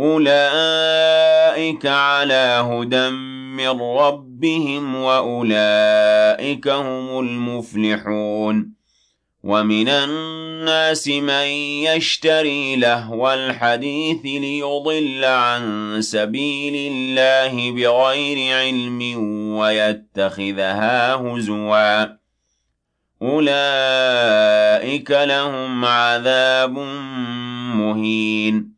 أولئك 0.00 1.86
على 1.86 2.66
هدى 2.70 3.10
من 3.56 3.80
ربهم 3.80 4.96
وأولئك 4.96 6.68
هم 6.68 7.20
المفلحون. 7.20 8.76
ومن 9.42 9.88
الناس 9.88 11.08
من 11.08 11.46
يشتري 11.86 12.76
لهو 12.76 13.32
الحديث 13.32 14.20
ليضل 14.24 15.24
عن 15.24 15.96
سبيل 16.00 16.92
الله 16.92 17.70
بغير 17.70 18.56
علم 18.56 19.00
ويتخذها 19.56 21.14
هزوا. 21.14 22.04
أولئك 23.22 25.10
لهم 25.10 25.84
عذاب 25.84 26.78
مهين. 27.76 28.75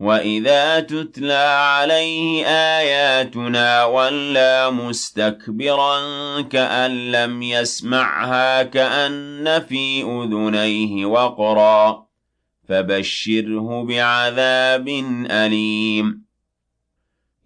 وَإِذَا 0.00 0.80
تُتْلَىٰ 0.80 1.56
عَلَيْهِ 1.60 2.46
آيَاتُنَا 2.46 3.84
وَلَّىٰ 3.84 4.70
مُسْتَكْبِرًا 4.70 6.00
كَأَن 6.40 7.12
لَّمْ 7.12 7.42
يَسْمَعْهَا 7.42 8.62
كَأَنَّ 8.62 9.60
فِي 9.68 10.02
أُذُنَيْهِ 10.02 11.06
وَقْرًا 11.06 12.06
فَبَشِّرْهُ 12.68 13.84
بِعَذَابٍ 13.84 14.88
أَلِيمٍ 15.30 16.22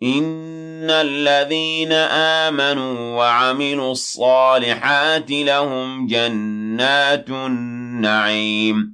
إِنَّ 0.03 0.91
الَّذِينَ 0.91 1.93
آمَنُوا 2.47 3.17
وَعَمِلُوا 3.17 3.93
الصَّالِحَاتِ 3.93 5.31
لَهُمْ 5.31 6.07
جَنَّاتُ 6.07 7.31
النَّعِيمِ 7.31 8.94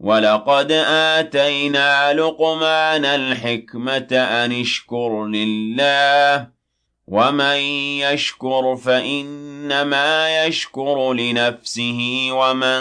وَلَقَدْ 0.00 0.72
آتَيْنَا 1.16 2.12
لُقْمَانَ 2.12 3.04
الْحِكْمَةَ 3.04 4.08
أَنِ 4.12 4.52
اشْكُرْ 4.60 5.24
لِلَّهِ 5.26 6.48
وَمَن 7.06 7.56
يَشْكُرْ 8.04 8.76
فَإِنَّمَا 8.76 10.44
يَشْكُرُ 10.44 11.12
لِنَفْسِهِ 11.12 12.28
وَمَن 12.30 12.80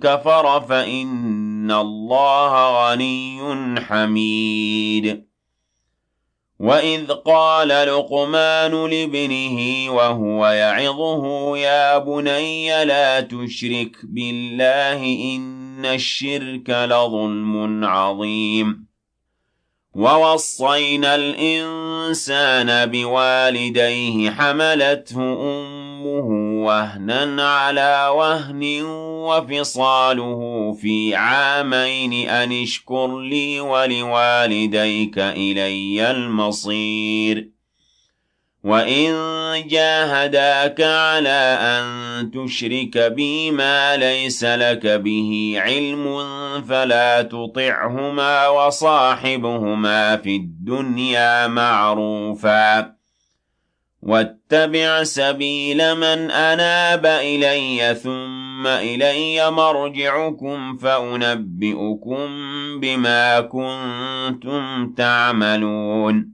كَفَرَ 0.00 0.60
فَإِنَّ 0.60 1.70
اللَّهَ 1.70 2.52
غَنِيٌّ 2.92 3.40
حَمِيدٌ 3.80 5.24
وَإِذْ 6.60 7.10
قَالَ 7.12 7.68
لُقْمَانُ 7.68 8.90
لِابْنِهِ 8.90 9.90
وَهُوَ 9.90 10.46
يَعِظُهُ 10.46 11.56
يَا 11.58 11.98
بُنَيَّ 11.98 12.84
لَا 12.84 13.20
تُشْرِكْ 13.20 13.96
بِاللَّهِ 14.04 15.02
إِنَّ 15.36 15.63
الشِّرْكَ 15.80 16.70
لَظُلْمٌ 16.70 17.84
عَظِيمٌ. 17.84 18.94
وَوَصَّيْنَا 19.94 21.14
الْإِنسَانَ 21.14 22.90
بِوَالِدَيْهِ 22.90 24.30
حَمَلَتْهُ 24.30 25.20
أُمُّهُ 25.20 26.28
وَهْنًا 26.64 27.48
عَلَىٰ 27.48 28.08
وَهْنٍ 28.08 28.82
وَفِصَالُهُ 29.28 30.72
فِي 30.80 31.14
عَامَيْنِ 31.14 32.28
أَنِ 32.28 32.62
اشْكُرْ 32.62 33.20
لِي 33.20 33.60
وَلِوَالِدَيْكَ 33.60 35.18
إِلَيَّ 35.18 36.10
الْمَصِيرُ 36.10 37.53
وَإِن 38.64 39.12
جَاهَدَاكَ 39.68 40.80
عَلَىٰ 40.80 41.58
أَن 41.60 41.84
تُشْرِكَ 42.30 42.98
بِي 42.98 43.50
مَا 43.50 43.96
لَيْسَ 43.96 44.44
لَكَ 44.44 44.86
بِهِ 44.86 45.54
عِلْمٌ 45.56 46.04
فَلَا 46.68 47.22
تُطِعْهُمَا 47.22 48.48
وَصَاحِبْهُمَا 48.48 50.16
فِي 50.16 50.36
الدُّنْيَا 50.36 51.46
مَعْرُوفًا 51.46 52.92
وَاتَّبِعْ 54.02 55.02
سَبِيلَ 55.04 55.94
مَنْ 55.94 56.30
أَنَابَ 56.30 57.06
إِلَيَّ 57.06 57.94
ثُمَّ 57.94 58.66
إِلَيَّ 58.66 59.50
مَرْجِعُكُمْ 59.50 60.76
فَأُنَبِّئُكُم 60.76 62.28
بِمَا 62.80 63.40
كُنتُمْ 63.40 64.92
تَعْمَلُونَ 64.96 66.33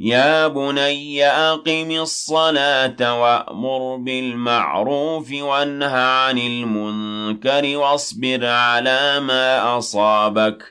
يَا 0.00 0.48
بُنَيَّ 0.48 1.26
أَقِمِ 1.26 1.90
الصَّلَاةَ 1.90 3.20
وَأْمُرْ 3.22 3.96
بِالْمَعْرُوفِ 3.96 5.32
وَانْهَ 5.32 5.96
عَنِ 5.96 6.38
الْمُنكَرِ 6.38 7.76
وَاصْبِرْ 7.76 8.46
عَلَىٰ 8.46 9.20
مَا 9.20 9.78
أَصَابَكَ 9.78 10.62
ۖ 10.62 10.64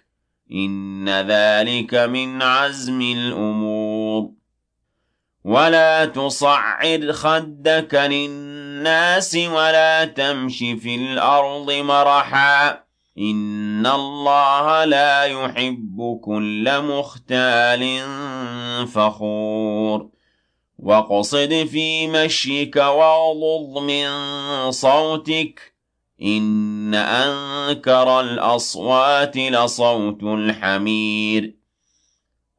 إِنَّ 0.51 1.09
ذَٰلِكَ 1.09 1.93
مِنْ 1.93 2.41
عَزْمِ 2.41 3.01
الْأُمُورِ. 3.01 4.29
وَلَا 5.43 6.05
تُصَعِّرْ 6.05 7.11
خَدَّكَ 7.11 7.95
لِلنَّاسِ 7.95 9.35
وَلَا 9.35 10.05
تَمْشِ 10.05 10.57
فِي 10.57 10.95
الْأَرْضِ 10.95 11.71
مَرَحًا 11.71 12.84
إِنَّ 13.17 13.85
اللَّهَ 13.85 14.85
لَا 14.85 15.23
يُحِبُّ 15.23 16.19
كُلَّ 16.23 16.81
مُخْتَالٍ 16.81 18.01
فَخُورٍ 18.87 20.09
وَاقْصِدْ 20.79 21.53
فِي 21.71 22.07
مَشْيِكَ 22.07 22.75
وَاغْضُضْ 22.75 23.81
مِن 23.83 24.07
صَوْتِكَ 24.71 25.59
ۚ 25.59 25.73
إِنَّ 26.21 26.95
أَنكَرَ 26.95 28.19
الْأَصْوَاتِ 28.19 29.37
لَصَوْتُ 29.37 30.23
الْحَمِيرِ 30.23 31.64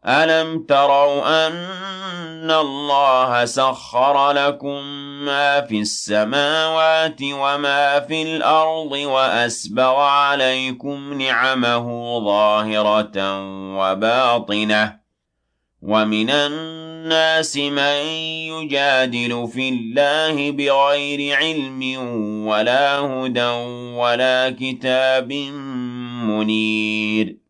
أَلَمْ 0.09 0.63
تَرَوْا 0.69 1.47
أَنَّ 1.47 2.51
اللَّهَ 2.51 3.45
سَخَّرَ 3.45 4.33
لَكُم 4.33 4.83
مَّا 5.25 5.61
فِي 5.61 5.81
السَّمَاوَاتِ 5.81 7.21
وَمَا 7.23 8.01
فِي 8.01 8.23
الْأَرْضِ 8.23 8.93
وَأَسْبَغَ 8.93 9.97
عَلَيْكُمْ 10.01 11.13
نِعَمَهُ 11.23 11.87
ظَاهِرَةً 12.25 13.41
وَبَاطِنَةً 13.79 14.97
وَمِنَ 15.83 16.31
النَّاسِ 16.31 17.57
مَن 17.57 17.97
يُجَادِلُ 18.53 19.49
فِي 19.55 19.69
اللَّهِ 19.69 20.51
بِغَيْرِ 20.51 21.37
عِلْمٍ 21.37 21.83
وَلَا 22.47 22.99
هُدًى 22.99 23.51
وَلَا 23.99 24.57
كِتَابٍ 24.61 25.33
مُّنِيرٍ 26.31 27.46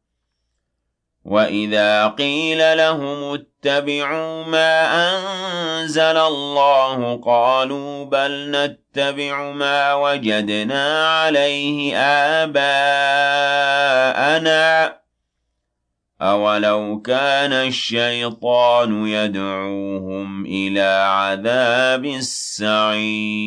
وَإِذَا 1.26 2.06
قِيلَ 2.06 2.76
لَهُمُ 2.76 3.34
اتَّبِعُوا 3.34 4.44
مَا 4.44 4.75
أَنزَلَ 5.11 6.17
اللَّهُ 6.17 7.20
قَالُوا 7.25 8.05
بَلْ 8.05 8.50
نَتَّبِعُ 8.50 9.50
مَا 9.52 9.94
وَجَدْنَا 9.94 11.08
عَلَيْهِ 11.08 11.96
آبَاءَنَا 12.43 12.56
ۚ 14.88 14.93
أَوَلَوْ 16.23 17.00
كَانَ 17.02 17.52
الشَّيْطَانُ 17.52 19.06
يَدْعُوهُمْ 19.06 20.46
إِلَىٰ 20.46 21.05
عَذَابِ 21.11 22.05
السَّعِيرِ 22.05 23.46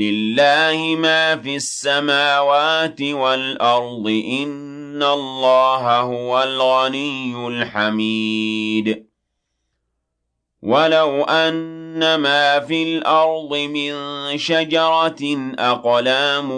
لِلَّهِ 0.00 0.96
مَا 0.96 1.36
فِي 1.36 1.56
السَّمَاوَاتِ 1.56 3.02
وَالْأَرْضِ 3.02 4.04
ۚ 4.08 4.24
إِنَّ 4.42 5.02
اللَّهَ 5.02 6.00
هُوَ 6.00 6.42
الْغَنِيُّ 6.42 7.46
الْحَمِيدُ 7.48 9.06
وَلَوْ 10.62 11.24
أَنَّ 11.24 12.14
مَا 12.20 12.60
فِي 12.60 12.82
الْأَرْضِ 12.82 13.56
مِن 13.56 13.92
شَجَرَةٍ 14.38 15.22
أَقْلَامٌ 15.58 16.50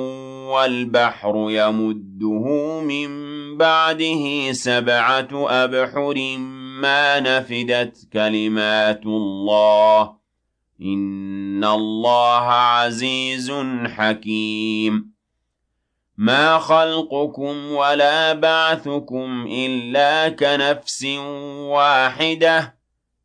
وَالْبَحْرُ 0.53 1.35
يَمُدُّهُ 1.50 2.44
مِن 2.81 3.09
بَعْدِهِ 3.59 4.53
سَبْعَةُ 4.53 5.29
أَبْحُرٍ 5.65 6.15
مَّا 6.83 7.21
نَفِدَتْ 7.21 7.97
كَلِمَاتُ 8.12 9.06
اللَّهِ 9.06 10.05
ۗ 10.05 10.11
اللَّهَ 11.64 12.47
عَزِيزٌ 12.53 13.53
حَكِيمٌ 13.87 15.12
مَا 16.17 16.59
خَلْقُكُمْ 16.59 17.73
وَلَا 17.73 18.32
بَعْثُكُمْ 18.32 19.47
إِلَّا 19.50 20.29
كَنَفْسٍ 20.29 21.05
وَاحِدَةٍ 21.75 22.75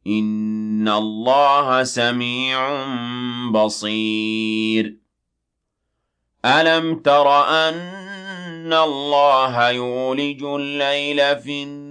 إِنَّ 0.08 0.88
اللَّهَ 0.90 1.84
سَمِيعٌ 1.84 2.86
بَصِيرٌ 3.52 4.96
أَلَمْ 6.46 7.00
تَرَ 7.00 7.44
أَنَّ 7.50 8.74
اللَّهَ 8.74 9.70
يُولِجُ 9.70 10.44
اللَّيْلَ 10.44 11.40
فِي 11.40 11.64
النَّهَارِ 11.64 11.87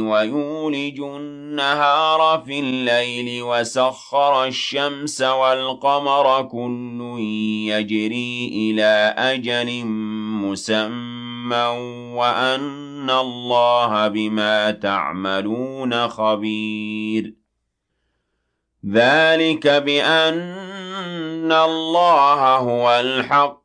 وَيُولِجُ 0.00 1.00
النَّهَارَ 1.00 2.42
فِي 2.46 2.60
اللَّيْلِ 2.60 3.42
وَسَخَّرَ 3.42 4.44
الشَّمْسَ 4.44 5.22
وَالْقَمَرَ 5.22 6.42
كُلٌّ 6.42 7.16
يَجْرِي 7.68 8.48
إِلَىٰ 8.54 9.14
أَجَلٍ 9.18 9.84
مُّسَمًّى 10.44 11.66
وَأَنَّ 12.14 13.10
اللَّهَ 13.10 14.08
بِمَا 14.08 14.70
تَعْمَلُونَ 14.70 16.08
خَبِيرٌ. 16.08 17.34
ذَٰلِكَ 18.86 19.66
بِأَنَّ 19.66 21.52
اللَّهَ 21.52 22.56
هُوَ 22.56 23.00
الْحَقُّ 23.00 23.63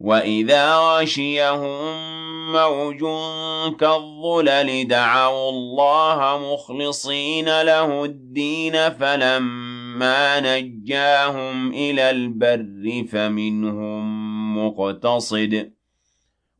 وَإِذَا 0.00 0.74
غَشِيَهُم 0.76 1.94
مَّوْجٌ 2.52 3.00
كَالظُّلَلِ 3.80 4.88
دَعَوُا 4.88 5.50
اللَّهَ 5.50 6.38
مُخْلِصِينَ 6.52 7.62
لَهُ 7.62 8.04
الدِّينَ 8.04 8.90
فَلَمَّا 8.90 10.40
نَجَّاهُمْ 10.40 11.70
إِلَى 11.72 12.10
الْبَرِّ 12.10 13.04
فَمِنْهُم 13.12 14.04
مُّقْتَصِدٌ 14.66 15.54
ۚ 15.54 15.68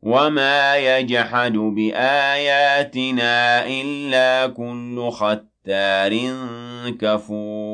وَمَا 0.02 0.76
يَجْحَدُ 0.76 1.52
بِآيَاتِنَا 1.52 3.34
إِلَّا 3.66 4.46
كُلُّ 4.46 5.10
خَتَّارٍ 5.10 6.12
كَفُورٍ 7.00 7.73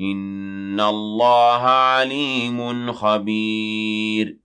إِنَّ 0.00 0.80
اللَّهَ 0.80 1.62
عَلِيمٌ 1.68 2.92
خَبِيرٌ 2.92 4.39